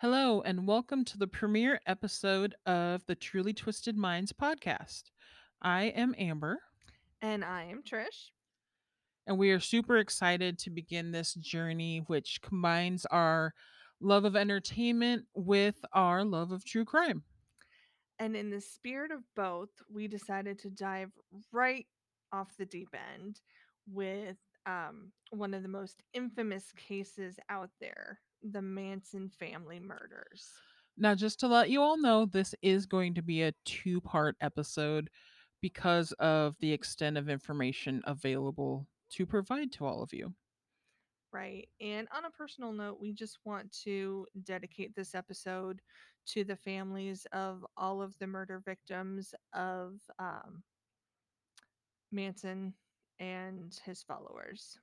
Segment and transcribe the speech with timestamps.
[0.00, 5.10] Hello, and welcome to the premiere episode of the Truly Twisted Minds podcast.
[5.60, 6.58] I am Amber,
[7.20, 8.30] And I am Trish.
[9.26, 13.52] and we are super excited to begin this journey, which combines our
[14.00, 17.22] love of entertainment with our love of true crime.
[18.18, 21.10] And in the spirit of both, we decided to dive
[21.52, 21.86] right
[22.32, 23.40] off the deep end
[23.86, 30.50] with um, one of the most infamous cases out there the Manson family murders.
[30.96, 34.36] Now, just to let you all know, this is going to be a two part
[34.40, 35.08] episode
[35.60, 40.34] because of the extent of information available to provide to all of you.
[41.32, 41.68] Right.
[41.80, 45.80] And on a personal note, we just want to dedicate this episode
[46.26, 50.62] to the families of all of the murder victims of um,
[52.10, 52.74] Manson
[53.20, 54.78] and his followers.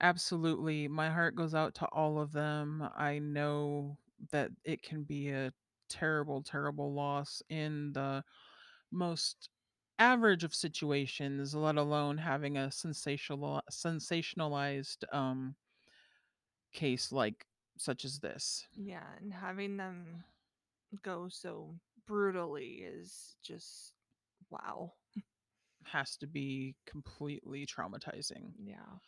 [0.00, 0.88] Absolutely.
[0.88, 2.86] My heart goes out to all of them.
[2.94, 3.98] I know
[4.30, 5.52] that it can be a
[5.88, 8.24] terrible, terrible loss in the
[8.90, 9.50] most
[9.98, 15.56] average of situations, let alone having a sensational sensationalized um
[16.72, 17.46] case like
[17.78, 18.68] such as this.
[18.74, 20.24] Yeah, and having them
[21.02, 23.94] go so brutally is just
[24.50, 24.94] wow.
[25.84, 28.54] Has to be completely traumatizing.
[28.58, 28.98] Yeah.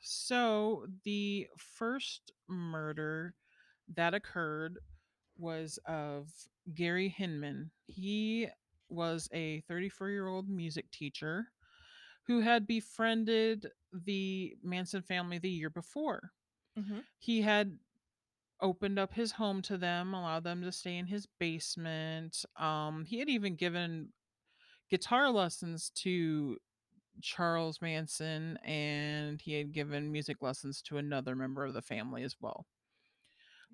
[0.00, 3.34] So, the first murder
[3.94, 4.78] that occurred
[5.36, 6.30] was of
[6.74, 7.70] Gary Hinman.
[7.86, 8.48] He
[8.88, 11.48] was a 34 year old music teacher
[12.26, 16.32] who had befriended the Manson family the year before.
[16.76, 17.78] hmm He had
[18.60, 22.44] opened up his home to them, allowed them to stay in his basement.
[22.56, 24.12] Um, he had even given
[24.92, 26.58] guitar lessons to
[27.22, 32.36] Charles Manson, and he had given music lessons to another member of the family as
[32.42, 32.66] well.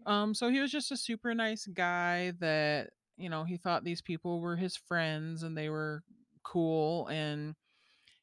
[0.06, 4.00] Um, so he was just a super nice guy that, you know, he thought these
[4.00, 6.04] people were his friends and they were
[6.44, 7.56] cool and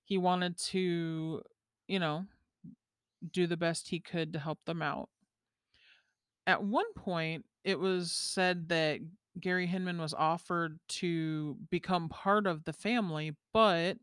[0.05, 1.41] he wanted to,
[1.89, 2.25] you know,
[3.33, 5.09] do the best he could to help them out.
[6.47, 9.01] At one point, it was said that
[9.39, 13.97] Gary Hinman was offered to become part of the family, but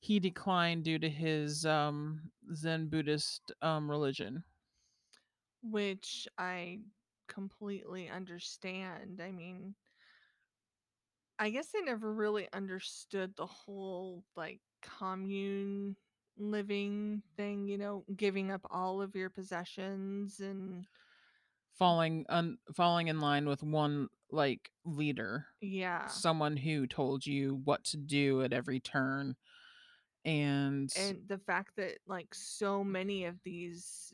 [0.00, 4.44] he declined due to his um Zen Buddhist um religion.
[5.62, 6.80] Which I
[7.28, 9.20] completely understand.
[9.20, 9.74] I mean,
[11.38, 15.96] I guess I never really understood the whole like commune
[16.36, 20.86] living thing, you know, giving up all of your possessions and
[21.78, 26.06] falling un- falling in line with one like leader yeah.
[26.06, 29.36] someone who told you what to do at every turn
[30.24, 34.12] and, and the fact that like so many of these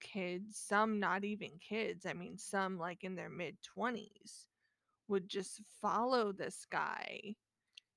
[0.00, 4.46] kids some not even kids i mean some like in their mid 20s
[5.08, 7.34] would just follow this guy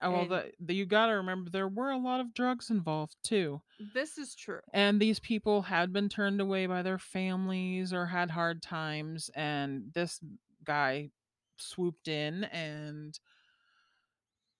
[0.01, 3.15] oh well and- the, the you gotta remember there were a lot of drugs involved
[3.23, 3.61] too.
[3.93, 4.61] This is true.
[4.73, 9.91] And these people had been turned away by their families or had hard times and
[9.93, 10.19] this
[10.63, 11.09] guy
[11.57, 13.19] swooped in and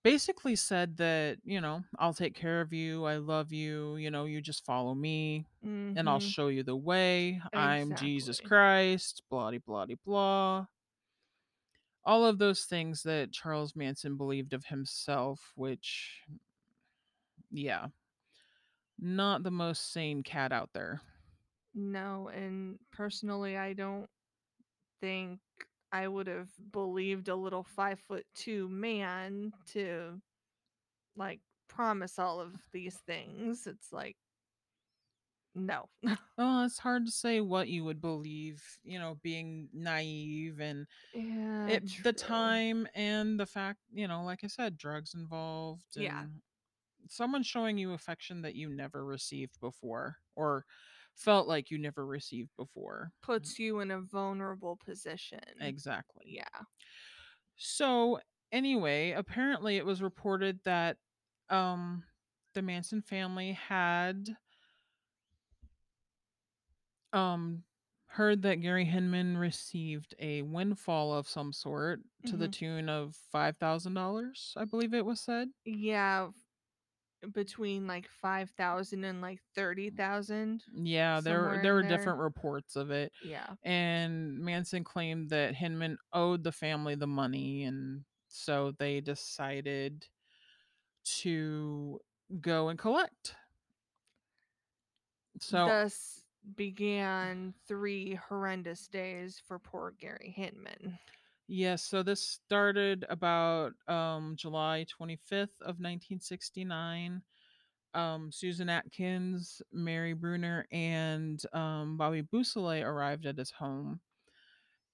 [0.04, 4.24] basically said that you know i'll take care of you i love you you know
[4.24, 6.30] you just follow me and i'll Mhm.
[6.32, 10.66] show you the way i'm jesus christ blah blah blah
[12.08, 16.22] all of those things that charles manson believed of himself which
[17.50, 17.86] yeah
[18.98, 21.00] not the most sane cat out there.
[21.72, 24.08] No and personally i don't
[25.00, 25.38] think
[25.92, 30.20] i would have believed a little five foot two man to
[31.16, 33.66] like promise all of these things.
[33.66, 34.16] It's like
[35.54, 35.86] no
[36.38, 41.74] oh it's hard to say what you would believe you know being naive and yeah
[41.74, 46.24] it, the time and the fact you know like i said drugs involved and Yeah.
[47.08, 50.64] someone showing you affection that you never received before or
[51.14, 55.40] felt like you never received before puts you in a vulnerable position.
[55.60, 56.62] exactly Yeah.
[57.56, 58.20] so
[58.52, 60.96] anyway apparently it was reported that
[61.50, 62.04] um
[62.54, 64.36] the manson family had
[67.12, 67.64] um
[68.06, 72.48] heard that Gary Hinman received a windfall of some sort to the Mhm.
[72.48, 75.50] tune of $5,000, I believe it was said.
[75.64, 76.30] Yeah.
[77.32, 80.62] Between like 5,000 and like 30,000.
[80.72, 81.82] Yeah, there Somewhere there in were there.
[81.82, 83.12] different reports of it.
[83.20, 83.56] Yeah.
[83.62, 90.06] And Manson claimed that Hinman owed the family the money and so they decided
[91.04, 92.00] to
[92.40, 93.36] go and collect.
[95.40, 96.17] So Thus
[96.56, 100.98] began three horrendous days for poor Gary Hinman.
[101.46, 107.22] Yes, so this started about um, July 25th of 1969.
[107.94, 113.98] Um, Susan Atkins, Mary Brunner, and um, Bobby Beausoleil arrived at his home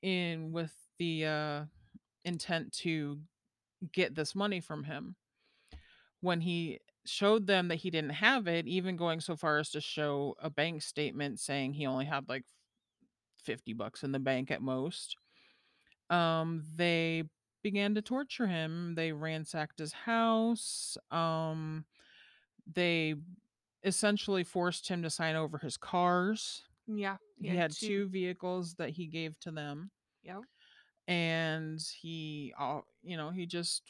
[0.03, 1.65] in with the uh,
[2.25, 3.19] intent to
[3.93, 5.17] get this money from him.
[6.21, 9.81] When he showed them that he didn't have it, even going so far as to
[9.81, 12.45] show a bank statement saying he only had like
[13.39, 15.17] 50 bucks in the bank at most,
[16.11, 17.25] um, they
[17.63, 18.95] began to torture him.
[18.95, 20.97] They ransacked his house.
[21.11, 21.87] Um,
[22.67, 23.15] they
[23.85, 26.63] essentially forced him to sign over his cars.
[26.87, 27.87] Yeah, he He had had two.
[27.87, 29.91] 2 vehicles that he gave to them,
[30.23, 30.45] Yep.
[31.07, 33.83] and he, uh, you know, he just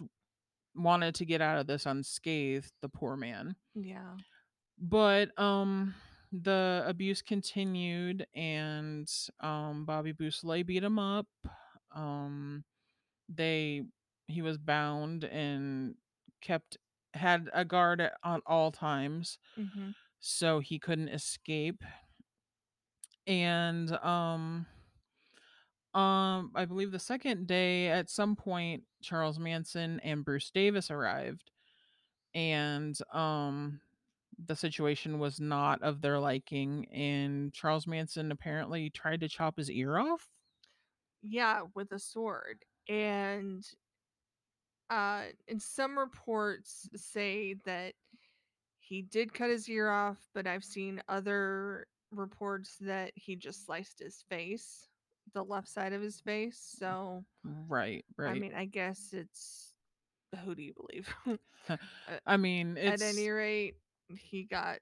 [0.74, 3.56] wanted to get out of this unscathed, the poor man.
[3.74, 4.16] Yeah.
[4.78, 5.94] But, um,
[6.32, 9.08] the abuse continued and,
[9.40, 11.26] um, Bobby Beausoleil beat him up.
[11.94, 12.64] Um,
[13.28, 13.84] they
[14.26, 15.94] he was bound and
[16.40, 16.76] kept
[17.14, 21.84] had a guard at on all times, hmm so he couldn't escape.
[23.26, 24.66] And, um
[25.94, 31.50] um, I believe the second day, at some point, Charles Manson and Bruce Davis arrived,
[32.34, 33.80] and, um,
[34.38, 39.70] the situation was not of their liking, and Charles Manson apparently tried to chop his
[39.70, 40.30] ear off?
[41.22, 42.64] Yeah, with a sword.
[42.88, 43.64] And
[44.90, 47.94] uh and some reports say that
[48.80, 54.00] he did cut his ear off, but I've seen other reports that he just sliced
[54.00, 54.88] his face,
[55.32, 56.58] the left side of his face.
[56.78, 57.24] So,
[57.68, 58.36] Right, right.
[58.36, 59.72] I mean, I guess it's
[60.44, 61.08] who do you believe?
[62.06, 63.76] Uh, I mean, At any rate,
[64.08, 64.78] he got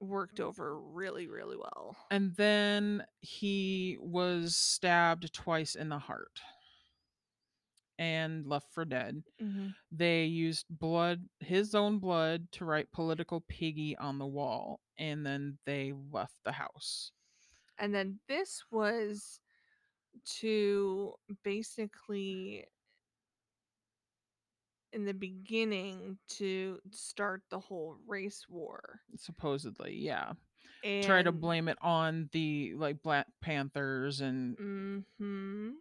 [0.00, 1.96] worked over really, really well.
[2.10, 6.40] and then he was stabbed twice in the heart
[7.98, 9.22] and left for dead.
[9.40, 15.24] hmm They used blood his own blood to write "Political Piggy" on the wall, and
[15.24, 17.12] then they left the house.
[17.78, 19.40] And then this was
[20.24, 21.14] to
[21.44, 22.66] basically
[24.92, 29.00] in the beginning to start the whole race war.
[29.16, 30.32] Supposedly, yeah.
[31.02, 35.72] Try to blame it on the, like, Black Panthers and mhm.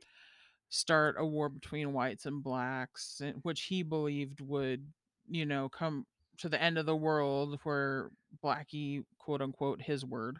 [0.69, 4.91] start a war between whites and blacks, which he believed would,
[5.29, 6.07] you know, come
[6.39, 8.09] to the end of the world where
[8.43, 10.39] Blackie, quote unquote, his word,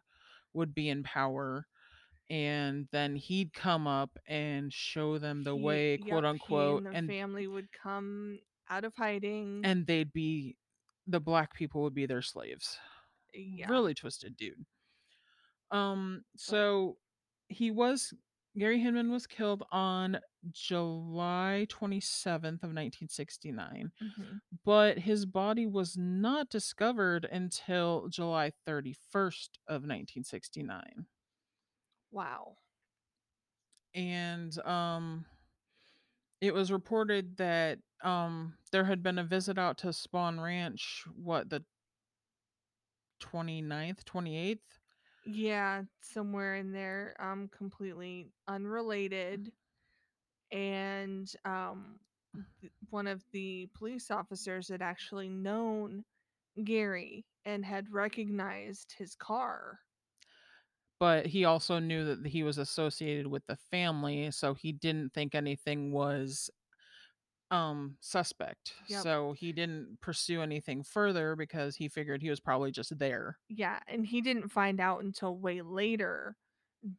[0.53, 1.67] would be in power.
[2.29, 6.93] And then he'd come up and show them the He way, quote yep, unquote, and
[6.93, 8.39] the and family would come
[8.69, 9.61] out of hiding.
[9.63, 10.57] and they'd be
[11.07, 12.79] the black people would be their slaves.
[13.33, 14.65] Yeah, Really twisted dude.
[15.71, 16.97] Um, so
[17.47, 18.13] he was
[18.57, 20.17] Gary Hinman was killed on
[20.51, 24.39] July 27th of 1969, mhm.
[24.63, 31.05] but his body was not discovered until July 31st of 1969.
[32.15, 32.57] Wow.
[33.93, 35.25] And um
[36.41, 41.49] it was reported that um there had been a visit out to Spahn Ranch what
[41.49, 41.65] the
[43.19, 44.79] 29th, 28th
[45.25, 49.51] Yeah, somewhere in there, um, completely unrelated.
[50.51, 51.99] And um,
[52.61, 56.05] th- one of the police officers had actually known
[56.63, 59.81] Gary and had recognized his car.
[60.99, 65.35] But he also knew that he was associated with the family, so he didn't think
[65.35, 66.49] anything was
[67.51, 68.73] um suspect.
[68.89, 69.03] Yep.
[69.03, 73.37] So he didn't pursue anything further because he figured he was probably just there.
[73.49, 76.35] Yeah, and he didn't find out until way later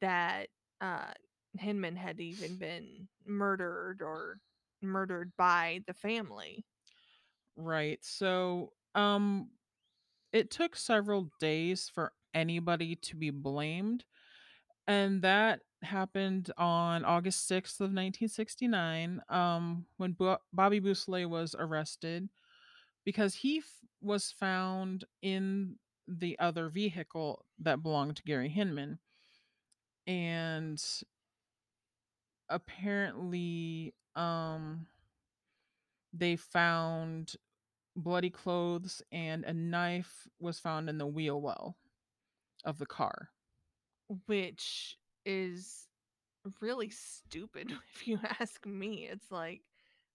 [0.00, 0.48] that
[0.80, 1.12] uh
[1.58, 4.38] Hinman had even been murdered or
[4.82, 6.64] murdered by the family.
[7.56, 8.04] Right.
[8.04, 9.50] So um
[10.32, 14.04] it took several days for anybody to be blamed
[14.86, 22.28] and that happened on August 6th of 1969 um when Bo- Bobby Beausoleil was arrested
[23.06, 23.64] because he f-
[24.02, 25.76] was found in
[26.08, 28.98] the other vehicle that belonged to Gary Hinman.
[30.06, 30.82] And
[32.48, 34.86] apparently, um,
[36.12, 37.34] they found
[37.96, 41.76] bloody clothes and a knife was found in the wheel well
[42.66, 43.30] of the car.
[44.26, 45.88] which is
[46.60, 49.08] really stupid if you ask me.
[49.10, 49.62] It's like,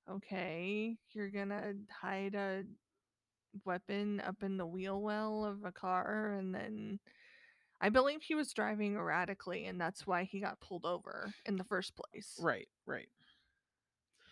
[0.09, 2.63] okay, you're gonna hide a
[3.65, 6.99] weapon up in the wheel well of a car and then
[7.81, 11.63] I believe he was driving erratically, and that's why he got pulled over in the
[11.63, 12.37] first place.
[12.39, 13.09] Right, right.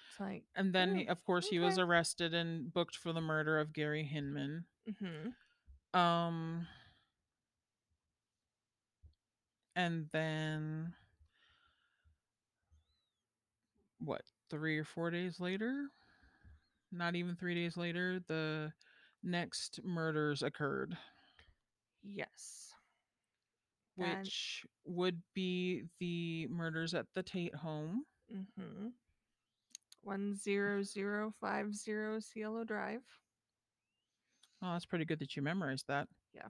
[0.09, 3.21] It's like, And then, "Mm, he, of course, he was arrested and booked for the
[3.21, 4.65] murder of Gary Hinman.
[4.87, 5.33] Mhm.
[5.93, 6.67] Um,
[9.75, 10.93] and then
[13.99, 14.21] what?
[14.49, 15.89] Three or four days later,
[16.91, 18.71] not even three days later, the
[19.23, 20.97] next murders occurred,
[22.03, 22.73] Yes.
[23.95, 28.05] Which would be the murders at the Tate home.
[28.31, 28.93] mhm.
[30.03, 33.03] 10050 Cielo Drive.
[34.61, 36.07] Oh, that's pretty good that you memorized that.
[36.33, 36.47] Yeah.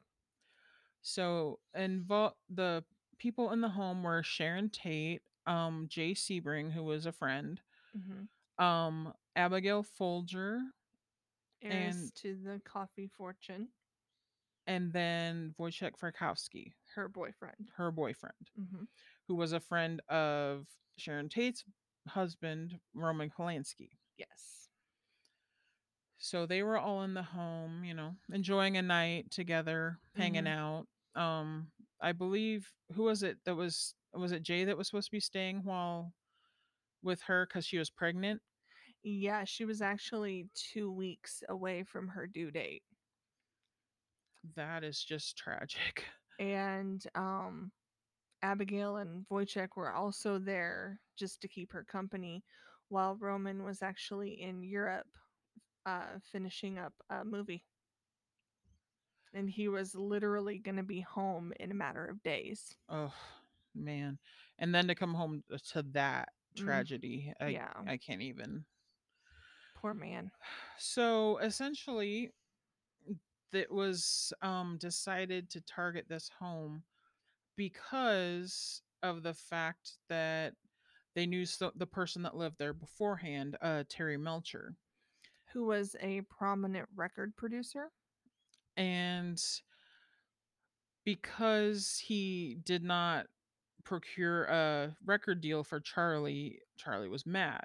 [1.02, 2.84] So, involve the
[3.20, 7.62] people in the home were Sharon Tate, um, Jay Sebring, who was a friend,
[7.96, 8.28] Mhm.
[8.64, 10.62] um, Abigail Folger,
[11.62, 13.74] Heiress And- to the coffee fortune,
[14.66, 17.70] and then Wojciech Frykowski, her boyfriend.
[17.76, 18.88] her boyfriend, Mhm.
[19.28, 21.66] who was a friend of Sharon Tate's
[22.08, 24.00] husband, Roman Polanski.
[24.16, 24.70] Yes.
[26.18, 30.48] So they were all in the home, you know, enjoying a night together, hanging Mhm.
[30.48, 30.88] out.
[31.16, 31.72] Um,
[32.02, 35.20] I believe who was it that was was it Jay that was supposed to be
[35.20, 36.14] staying while
[37.04, 38.42] with her because she was pregnant?
[39.04, 42.84] Yeah, she was actually 2 weeks away from her due date.
[44.56, 46.06] That is just tragic.
[46.40, 47.72] And um
[48.42, 52.44] Abigail and Wojciech were also there just to keep her company
[52.90, 55.08] while Roman was actually in Europe
[55.86, 57.66] uh finishing up a movie.
[59.34, 62.76] And he was literally going to be home in a matter of days.
[62.90, 63.14] Oh
[63.76, 64.18] man.
[64.58, 67.34] And then to come home to that Mm, tragedy.
[67.40, 67.74] I yeah.
[67.88, 68.66] I can't even.
[69.76, 70.32] Poor man.
[70.82, 72.32] So essentially
[73.52, 76.84] it was um decided to target this home
[77.58, 80.54] because of the fact that
[81.16, 84.76] they knew so, the person that lived there beforehand, uh Terry Melcher.
[85.54, 87.92] Who was a prominent record producer?
[88.80, 89.40] And
[91.06, 93.28] because he did not
[93.84, 97.64] procure a record deal for Charlie, Charlie was mad.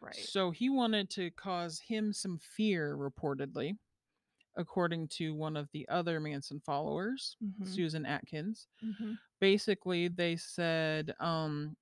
[0.00, 0.14] Right.
[0.14, 3.76] So he wanted to cause him some fear, reportedly,
[4.56, 7.66] according to one of the other Manson followers, Mhm.
[7.68, 8.68] Susan Atkins.
[8.82, 9.18] Mhm.
[9.40, 11.76] Basically, they said um,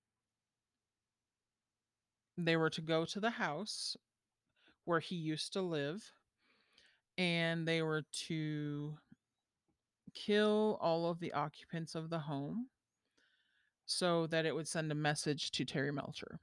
[2.38, 3.96] they were to go to the house
[4.85, 6.12] where he used to live
[7.18, 8.96] and they were to
[10.14, 12.68] kill all of the occupants of the home
[13.87, 16.40] so that it would send a message to Terry Melcher.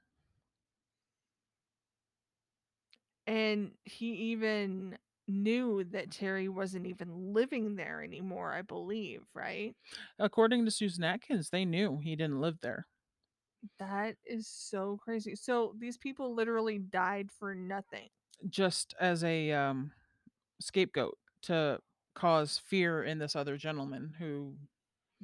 [3.26, 9.74] And he even knew that Terry wasn't even living there anymore, I believe, right?
[10.18, 12.88] According to Susan Atkins, they knew he didn't live there.
[13.78, 15.34] That is so crazy.
[15.36, 18.08] So these people literally died for nothing.
[18.48, 19.92] just as a um,
[20.60, 21.78] scapegoat to
[22.14, 24.54] cause fear in this other gentleman who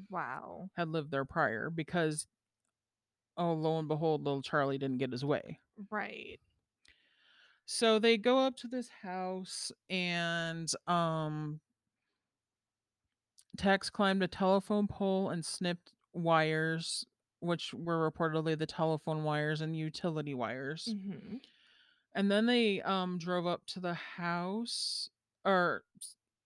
[0.08, 0.70] Wow.
[0.76, 2.26] had lived there prior because
[3.36, 5.60] oh lo and behold little charlie didn't get his way
[5.90, 6.40] Right.
[7.66, 11.60] so they go up to this house and um
[13.56, 17.04] tex climbed a telephone pole and snipped wires
[17.40, 21.36] which were reportedly the telephone wires and utility wires hmm
[22.14, 25.10] and then they um drove up to the house
[25.44, 25.82] or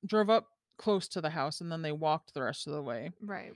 [0.06, 0.46] drove up
[0.78, 3.52] close to the house and then they walked the rest of the way Right.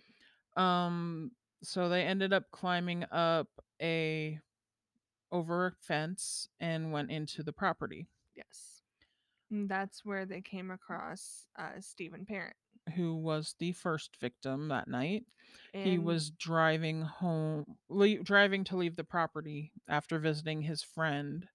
[0.57, 1.31] um
[1.63, 3.49] so they ended up climbing up
[3.83, 4.39] a
[5.33, 8.83] over a fence and went into the property Yes.
[9.51, 12.55] And that's where they came across uh, Stephen Parent.
[12.95, 15.25] who was the first victim that night
[15.73, 21.47] he was driving home le- driving to leave the property after visiting his friend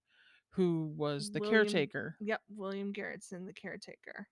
[0.53, 4.27] who was the William- caretaker Yep, William Garretson, the caretaker.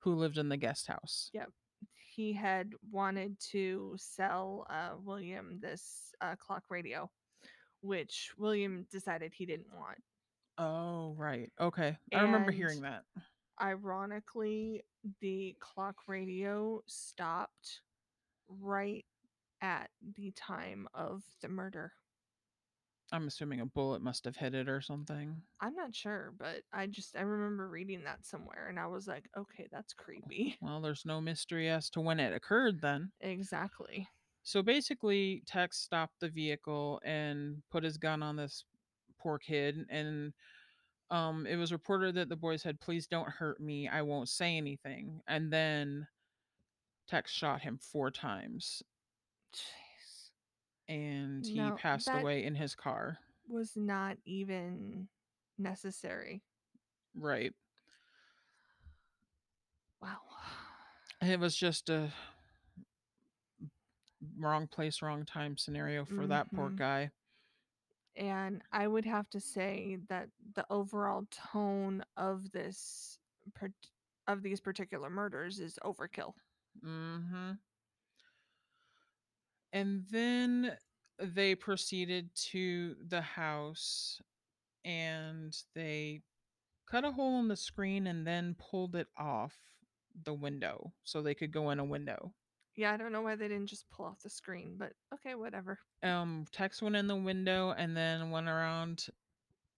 [0.00, 1.50] who lived in the guest house Yep.
[2.14, 7.10] He had wanted to sell uh, William this uh, clock radio,
[7.82, 9.98] which William decided he didn't want.
[10.56, 11.52] Oh, right.
[11.60, 11.98] Okay.
[12.14, 13.02] I remember hearing that.
[13.60, 14.82] Ironically,
[15.20, 17.82] the clock radio stopped
[18.48, 19.04] right
[19.60, 21.92] at the time of the murder.
[23.12, 25.36] I'm assuming a bullet must have hit it or something.
[25.60, 29.28] I'm not sure, but I just I remember reading that somewhere and I was like,
[29.36, 30.56] okay, that's creepy.
[30.62, 33.10] Well, there's no mystery as to when it occurred then.
[33.20, 34.08] Exactly.
[34.42, 38.64] So basically, Tex stopped the vehicle and put his gun on this
[39.18, 40.32] poor kid and
[41.10, 44.56] um it was reported that the boy said please don't hurt me i won't say
[44.56, 46.06] anything and then
[47.06, 48.82] Tex shot him four times.
[50.88, 53.18] And he No, passed that away in his car.
[53.48, 55.08] was not even
[55.58, 56.42] necessary.
[57.14, 57.52] Right.
[60.00, 60.18] Wow.
[61.22, 62.12] It was just a
[64.38, 66.76] wrong place, wrong time scenario for that poor Mhm.
[66.76, 67.10] guy.
[68.16, 73.18] And I would have to say that the overall tone of this
[73.54, 73.90] part-
[74.26, 76.34] of these particular murders is overkill.
[76.82, 77.52] Mm-hmm.
[79.76, 80.72] And then
[81.18, 84.22] they proceeded to the house
[84.86, 86.22] and they
[86.90, 89.54] cut a hole in the screen and then pulled it off
[90.24, 92.32] the window so they could go in a window.
[92.74, 95.78] Yeah, I don't know why they didn't just pull off the screen, but okay, whatever.
[96.02, 99.04] Um, Tex went in the window and then went around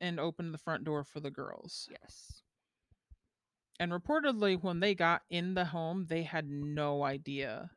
[0.01, 1.89] and opened the front door for the girls.
[1.91, 2.43] Yes.
[3.81, 7.73] And reportedly, when they got in the home, they had no idea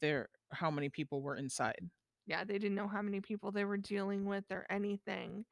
[0.00, 1.88] there how many people were inside.
[2.26, 5.44] Yeah, they didn't know how many people they were dealing with or anything.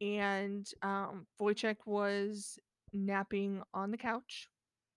[0.00, 2.58] And um Wojciech was
[2.92, 4.48] napping on the couch.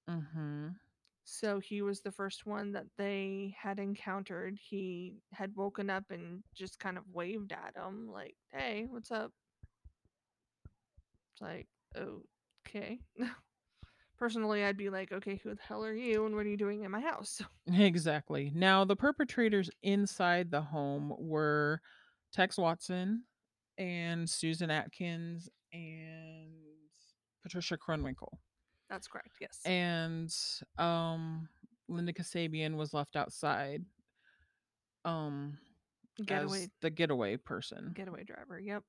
[0.10, 0.70] Mm-hmm.
[1.30, 4.58] So he was the first one that they had encountered.
[4.58, 9.34] He had woken up and just kind of waved at him, like, hey, what's up?
[11.34, 11.68] It's like,
[11.98, 13.00] okay.
[14.18, 16.84] Personally, I'd be like, okay, who the hell are you and what are you doing
[16.84, 17.42] in my house?
[17.74, 18.52] Exactly.
[18.56, 21.82] Now, the perpetrators inside the home were
[22.32, 23.24] Tex Watson
[23.78, 26.54] and Susan Atkins and
[27.44, 28.30] Patricia Krenwinkel.
[28.90, 29.60] That's correct, yes.
[29.66, 30.34] And
[30.78, 31.48] um
[31.90, 33.84] Linda Kasabian was left outside
[35.06, 35.58] um
[36.26, 37.92] getaway as the getaway person.
[37.94, 38.84] getaway driver, yep.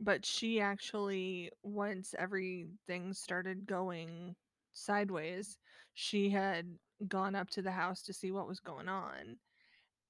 [0.00, 4.36] But she actually once everything started going
[4.72, 5.58] sideways,
[5.94, 9.38] she had gone up to the house to see what was going on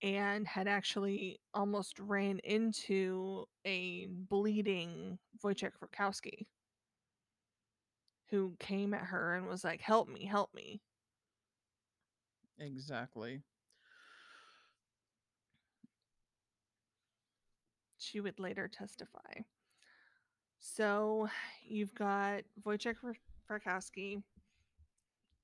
[0.03, 6.47] and had actually almost ran into a bleeding Wojciech Frykowski
[8.29, 10.81] who came at her and was like, "Help me, help me."
[12.59, 13.43] Exactly.
[17.99, 19.43] She would later testify.
[20.75, 21.29] So
[21.67, 22.97] you've got Wojciech
[23.49, 24.21] Frykowski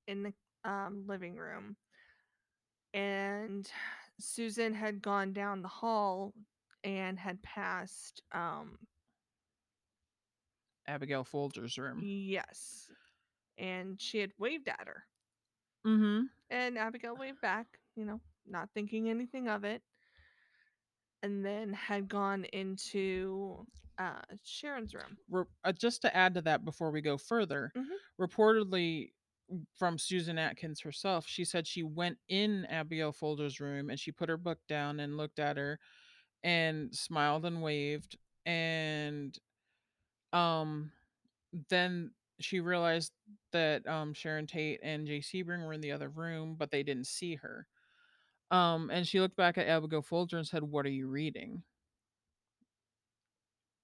[0.08, 0.32] in the
[0.68, 1.76] um, living room,
[2.92, 3.70] and
[4.18, 6.35] Susan had gone down the hall
[6.85, 8.20] and had passed.
[8.32, 8.78] Um,
[10.88, 12.00] Abigail Folger's room.
[12.02, 12.90] yes,
[13.56, 15.04] and she had waved at her,
[15.87, 16.22] Mm-hmm.
[16.50, 17.66] and Abigail waved back.
[17.94, 19.82] You know, not thinking anything of it,
[21.22, 23.66] and then had gone into
[23.98, 25.16] uh, Sharon's room.
[25.30, 27.96] Re- uh, just to add to that before we go further, Mhm.
[28.20, 29.12] reportedly
[29.74, 34.28] from Susan Atkins herself, she said she went in Abigail Folger's room and she put
[34.30, 35.78] her book down and looked at her
[36.42, 39.38] and smiled and waved and
[40.32, 40.90] um
[41.68, 43.12] then she realized
[43.52, 47.06] that um Sharon Tate and Jay Sebring were in the other room, but they didn't
[47.06, 47.66] see her.
[48.52, 51.62] Um, and she looked back at Abigail Folger and said, What are you reading?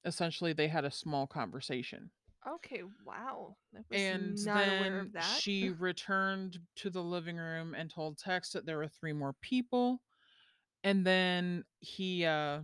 [0.05, 2.11] Essentially, they had a small conversation.
[2.47, 3.57] Okay, wow.
[3.91, 5.41] And then aware of that.
[5.41, 10.01] she returned to the living room and told Tex that there were three more people.
[10.85, 12.61] And then he uh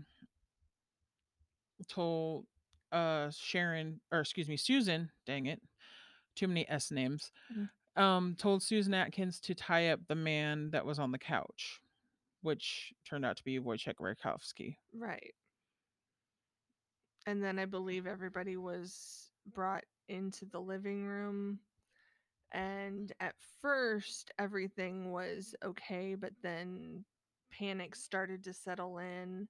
[1.89, 2.47] told
[2.93, 5.61] uh Sharon or excuse me, Susan, dang it.
[6.37, 7.33] Too many S names.
[7.53, 7.69] Mhm.
[8.01, 11.81] Um told Susan Atkins to tie up the man that was on the couch,
[12.45, 14.77] which turned out to be Wojciech Rakowski.
[14.95, 15.33] Right.
[17.27, 21.59] And then I believe everybody was brought into the living room.
[22.53, 27.07] And at first, everything was okay, but then
[27.51, 29.49] panic started to settle in.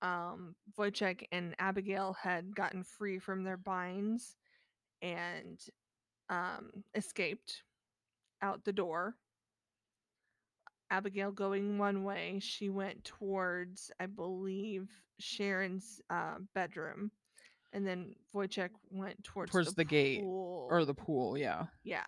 [0.00, 4.36] Um, Wojciech and Abigail had gotten free from their binds
[5.02, 5.60] and
[6.30, 7.62] um, escaped
[8.40, 9.16] out the door.
[10.92, 17.10] Abigail going one way, she went towards, I believe, Sharon's uh, bedroom,
[17.72, 20.68] and then Wojciech went towards, Towards the gate, pool.
[20.70, 21.64] Or the pool, yeah.
[21.82, 22.04] yeah,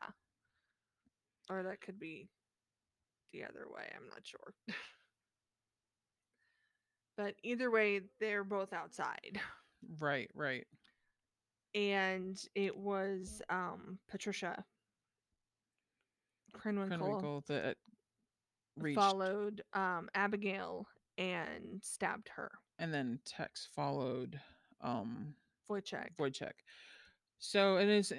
[1.49, 2.29] or that could be
[3.33, 3.85] the other way.
[3.97, 4.53] I'm not sure.
[7.17, 9.41] but either way, they're both outside,
[9.99, 10.67] Right, right.
[11.75, 14.63] and it was um, Patricia
[16.55, 17.77] Krenwinkel Krenwinkel that
[18.77, 20.87] reached followed um, Abigail
[21.19, 22.51] and stabbed her.
[22.79, 24.41] and then Tex followed
[24.81, 25.35] um
[25.71, 26.11] Wojciech.
[26.19, 26.53] Wojciech.
[27.39, 28.13] So it is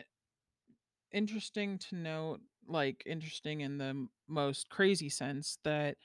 [1.11, 5.97] interesting to note like interesting in the most crazy sense that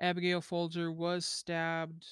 [0.00, 2.04] Abigail Folger was stabbed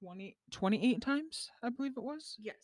[0.00, 2.56] 20 28 times, I believe it was, Yes.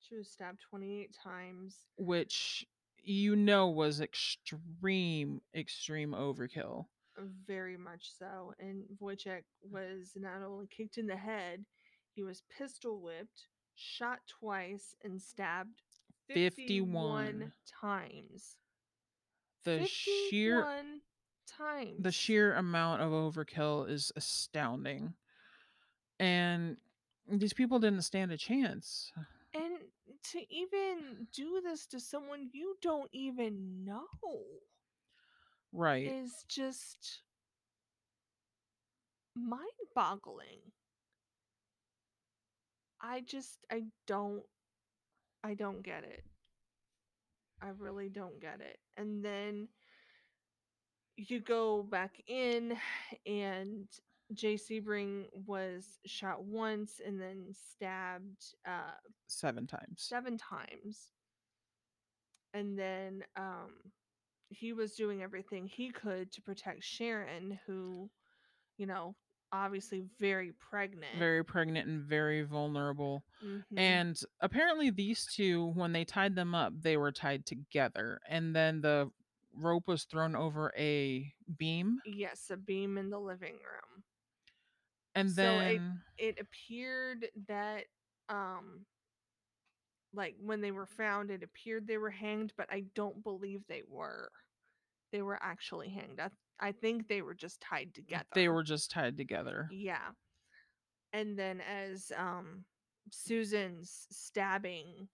[0.00, 1.76] She was stabbed 28 times.
[1.96, 2.66] which
[3.04, 6.86] you know was extreme, extreme overkill.
[7.16, 8.54] Uh, very much so.
[8.58, 9.72] And Wojciech mm.
[9.72, 11.64] was not only kicked in the head,
[12.14, 15.82] he was pistol whipped, shot twice, and stabbed
[16.28, 17.52] 51 51.
[17.80, 18.56] times.
[19.64, 21.00] The sheer 51
[21.46, 22.02] times.
[22.02, 25.14] the sheer amount of overkill is astounding.
[26.20, 26.76] And
[27.28, 29.12] these people didn't stand a chance.
[30.32, 34.06] To even do this to someone you don't even know
[35.72, 36.06] Right.
[36.06, 37.22] is just
[39.36, 40.60] mind boggling.
[43.00, 44.42] I just I don't
[45.42, 46.24] I don't get it.
[47.60, 48.78] I really don't get it.
[48.96, 49.68] And then
[51.16, 52.76] you go back in
[53.26, 53.86] and
[54.32, 58.92] Jay Sebring was shot once and then stabbed uh
[59.26, 59.96] 7 times.
[59.96, 61.12] seven times.
[62.54, 63.72] And then um
[64.48, 68.08] he was doing everything he could to protect Sharon, who,
[68.76, 69.16] you know,
[69.52, 71.18] obviously very pregnant.
[71.18, 73.24] Very pregnant and very vulnerable.
[73.42, 73.64] Mhm.
[73.76, 78.80] And apparently these two when they tied them up, they were tied together and then
[78.80, 79.10] the
[79.52, 84.03] rope was thrown over a beam yes, a beam in the living room.
[85.14, 87.84] And So it- then It appeared that
[88.28, 88.86] um
[90.12, 93.82] like when they were found it appeared they were hanged, but I don't believe they
[93.88, 94.30] were.
[95.12, 96.20] They were actually hanged.
[96.20, 98.24] I, I think they were just tied together.
[98.34, 99.68] they were just tied together.
[99.72, 100.10] Yeah.
[101.12, 102.64] And then as um
[103.10, 105.08] Susan's stabbing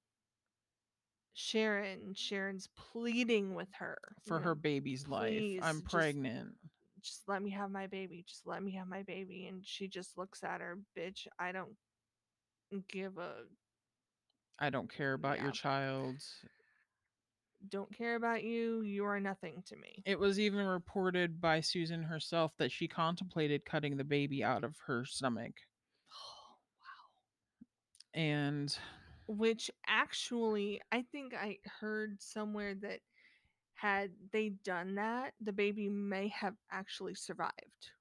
[1.34, 5.42] Sharon, Sharon's pleading with her for her know, baby's life.
[5.62, 6.54] I'm pregnant.
[7.02, 8.24] Just let me have my baby.
[8.26, 9.46] Just let me have my baby.
[9.46, 11.76] And she just looks at her, bitch, I don't
[12.88, 13.34] give a
[14.58, 15.44] I don't care about Yeah.
[15.44, 16.16] your child.
[17.68, 18.80] don't care about you.
[18.82, 20.02] You are nothing to me.
[20.06, 24.76] It was even reported by Susan herself that she contemplated cutting the baby out of
[24.86, 25.52] her stomach.
[26.12, 28.20] Oh, wow.
[28.20, 28.78] And
[29.26, 33.00] Which actually, I think I heard somewhere that
[33.80, 37.92] had they done that, the baby may have actually survived.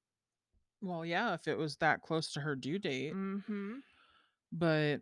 [0.82, 3.76] well, yeah, if it was that close to her due date, Mm-hmm.
[4.52, 4.98] but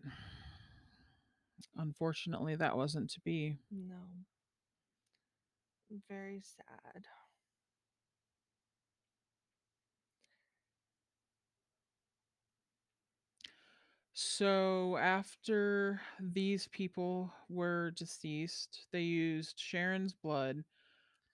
[1.78, 3.58] unfortunately that wasn't to be.
[3.72, 3.96] No.
[6.10, 7.06] Very sad.
[14.20, 20.64] So after these people were deceased, they used Sharon's blood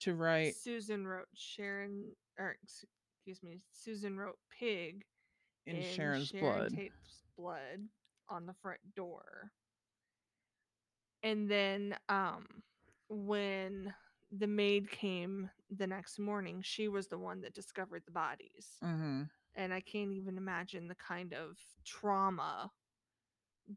[0.00, 5.04] to write Susan wrote Sharon, or excuse me, Susan wrote pig
[5.66, 6.72] in in Sharon's Sharon blood.
[6.74, 7.88] Tate's blood
[8.28, 9.50] on the front door.
[11.22, 12.46] And then um
[13.08, 13.94] when
[14.30, 18.82] the maid came the next morning, she was the one that discovered the bodies.
[18.82, 19.22] hmm
[19.56, 22.72] And I can't even imagine the kind of trauma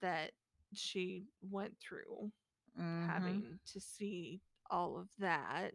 [0.01, 0.31] that
[0.73, 2.31] she went through
[2.75, 5.73] hmm having to see all of that.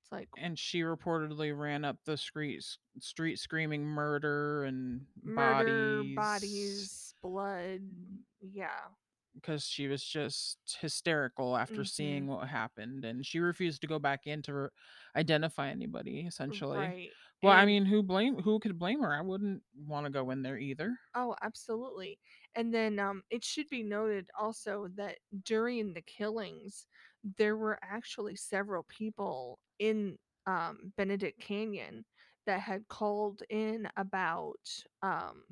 [0.00, 2.64] It's like and she reportedly ran up the street
[2.98, 7.82] street screaming murder and murder, bodies bodies, blood.
[8.40, 8.88] Yeah.
[9.34, 11.84] because she was just hysterical after Mhm.
[11.84, 14.68] seeing what happened and she refused to go back in to re-
[15.16, 17.16] identify anybody essentially Right.
[17.44, 20.42] Well i mean who blame who could blame her i wouldn't want to go in
[20.42, 22.18] there either Oh, absolutely.
[22.56, 26.86] And then um, it should be noted also that during the killings,
[27.38, 32.04] there were actually several people in um, Benedict Canyon
[32.46, 34.58] that had called in about
[35.02, 35.44] um,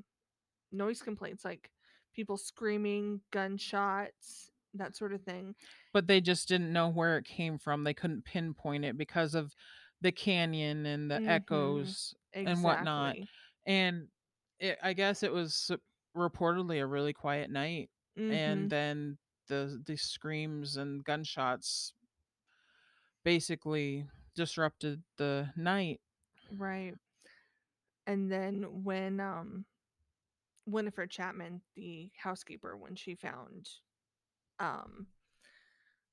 [0.72, 1.70] noise complaints, like
[2.14, 5.54] people screaming, gunshots, that sort of thing.
[5.92, 9.54] but they just didn't know where it came from they couldn't pinpoint it because of
[10.02, 11.28] the canyon and the Mhm.
[11.28, 12.56] echoes Exactly.
[12.56, 13.18] And whatnot.
[13.66, 14.08] and
[14.60, 15.70] it, i guess it was
[16.16, 18.30] reportedly a really quiet night Mhm.
[18.30, 21.94] and then the the screams and gunshots
[23.24, 26.00] basically disrupted the night
[26.50, 26.96] Right.
[28.06, 29.66] And then when um
[30.66, 33.68] Winifred Chapman, the housekeeper, when she found
[34.58, 35.08] um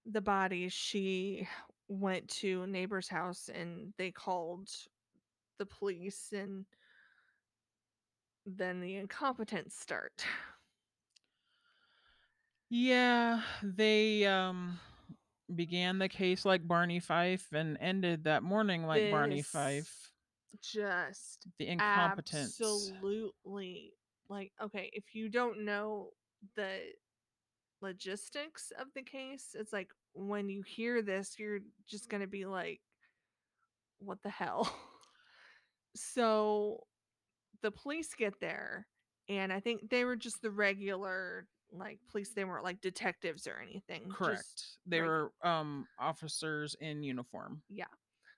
[0.06, 1.48] the bodies, she
[1.90, 4.70] went to a neighbor's house and they called
[5.58, 6.66] the police and
[8.46, 10.24] then the incompetence start.
[12.70, 14.80] yeah they um
[15.56, 20.12] began the case like Barney Fife and ended that morning like Barney Fife.
[20.62, 22.60] just The incompetence.
[22.62, 23.94] absolutely
[24.30, 26.12] like okay, if you don't know
[26.56, 26.78] the
[27.82, 32.46] logistics of the case, it's like when you hear this, you're just going to be
[32.46, 32.80] like
[34.00, 34.74] what the hell?
[35.96, 36.84] so
[37.62, 38.88] the police get there
[39.28, 43.62] and I think they were just the regular like police they weren't like detectives or
[43.62, 44.10] anything.
[44.10, 44.42] Correct.
[44.42, 47.62] Just They regu- were um officers in uniform.
[47.70, 47.86] Yeah.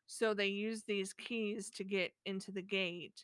[0.07, 3.23] So they use these keys to get into the gate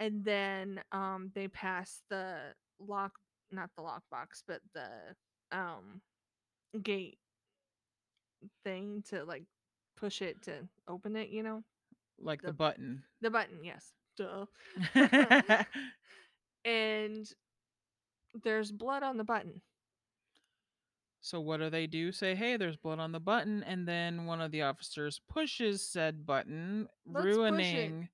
[0.00, 2.36] and then um they pass the
[2.80, 3.12] lock
[3.52, 4.88] not the lockbox, but the
[5.56, 6.00] um
[6.82, 7.18] gate
[8.64, 9.44] thing to like
[9.96, 10.52] push it to
[10.88, 11.62] open it, you know?
[12.20, 13.02] Like the, The- button.
[13.20, 13.92] The button, yes.
[14.16, 14.46] Duh.
[16.64, 17.28] And
[18.42, 19.60] there's blood on the button.
[21.20, 22.10] So what do they do?
[22.12, 26.26] Say, hey, there's blood on the button, and then one of the officers pushes said
[26.26, 28.08] button, Let's ruining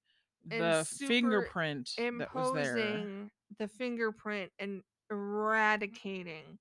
[0.46, 2.76] the fingerprint that was there.
[2.76, 6.58] imposing the fingerprint and eradicating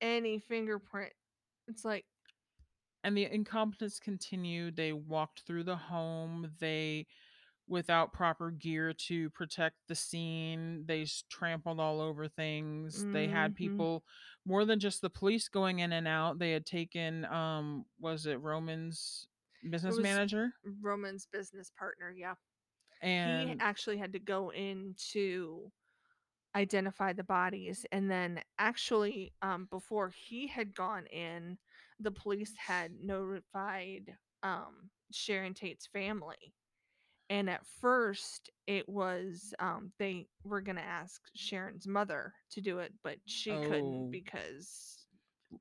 [0.00, 1.12] any fingerprint.
[1.68, 2.04] It's like
[3.06, 7.06] and the incompetence continued they walked through the home they
[7.68, 13.56] without proper gear to protect the scene they trampled all over things they had Mhm.
[13.56, 14.04] people
[14.44, 18.40] more than just the police going in and out they had taken um was it
[18.42, 19.28] roman's
[19.70, 22.34] business was manager Roman's business partner, yeah.
[23.00, 25.72] And he actually had to go in to
[26.56, 31.58] identify the bodies and then actually um, before he had gone in
[32.00, 36.52] the police had notified um, sharon tate's family.
[37.28, 42.78] And at first it was um, they were going to ask sharon's mother to do
[42.78, 43.62] it but she Oh.
[43.62, 45.06] couldn't because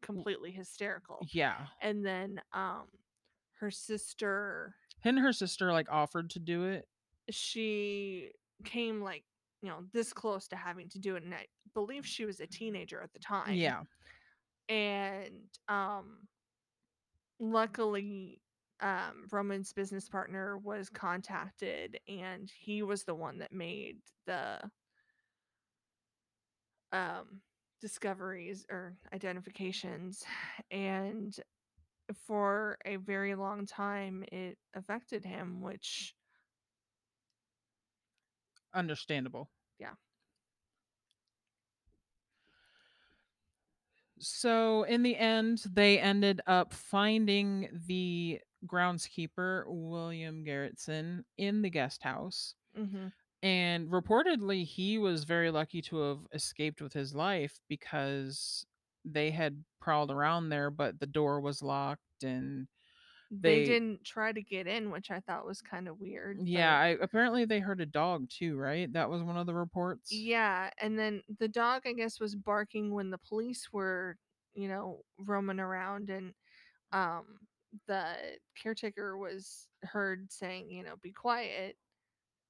[0.01, 1.25] completely hysterical.
[1.31, 1.65] Yeah.
[1.81, 2.85] And then um,
[3.59, 6.87] her sister and her sister like offered to do it?
[7.29, 8.31] She
[8.63, 9.23] came like
[9.61, 12.45] you know this close to having to do it and i believe she was a
[12.47, 13.53] teenager at the time.
[13.55, 13.81] Yeah
[14.69, 16.27] and um
[17.39, 18.41] luckily
[18.81, 24.59] um roman's business partner was contacted and he was the one that made the
[26.91, 27.41] um
[27.81, 30.23] discoveries or identifications
[30.71, 31.39] and
[32.27, 36.15] for a very long time it affected him which
[38.75, 39.49] understandable.
[39.79, 39.93] Yeah.
[44.19, 52.01] So in the end, they ended up finding the groundskeeper, William Garretson, in the guest
[52.03, 52.55] house.
[52.73, 53.11] mhm,
[53.43, 58.65] And reportedly, he was very lucky to have escaped with his life because
[59.05, 62.23] they had prowled around there, but the door was locked.
[62.23, 62.67] And
[63.31, 66.77] they, They- didn't try to get in which i thought was kind of weird yeah,
[66.79, 68.91] I, apparently they heard a dog too, right?
[68.93, 70.11] That was one of the reports.
[70.11, 74.17] Yeah, and then the dog, I guess, was barking when the police were,
[74.53, 76.33] you know, roaming around, and
[76.91, 77.39] um,
[77.87, 78.15] the
[78.61, 81.77] caretaker was heard saying, you know, be quiet,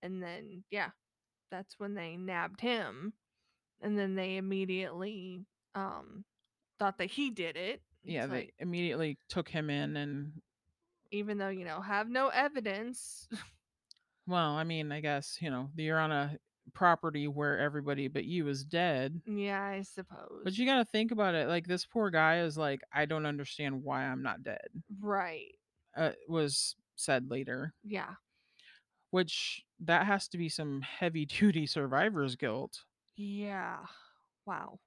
[0.04, 0.90] and then yeah,
[1.52, 3.14] that's when they nabbed him,
[3.82, 6.24] and then they immediately um
[6.80, 7.82] thought that he did it.
[8.04, 10.34] Yeah, It's they like, immediately took him in and
[11.12, 13.28] even though you know have no evidence.
[14.28, 16.36] Well, I mean, I guess, you know, you're on a
[16.74, 19.22] property where everybody but you is dead.
[19.28, 20.42] yeah, I suppose.
[20.44, 21.48] But you got to think about it.
[21.48, 24.68] Like, this poor guy is like, I don't understand why I'm not dead,
[25.00, 25.52] right?
[25.96, 28.16] uh, was said later, Yeah.
[29.12, 32.80] which that has to be some heavy duty survivor's guilt.
[33.16, 33.78] Yeah.
[34.48, 34.80] Wow.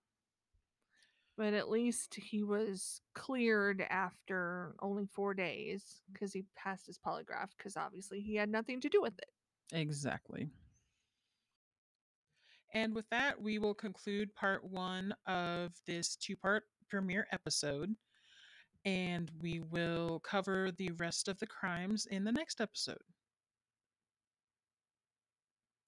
[1.38, 7.50] But at least he was cleared after only four days because he passed his polygraph
[7.56, 9.30] because obviously he had nothing to do with it.
[9.72, 10.48] Exactly.
[12.74, 17.94] And with that, we will conclude part one of this two part premiere episode.
[18.84, 22.98] And we will cover the rest of the crimes in the next episode.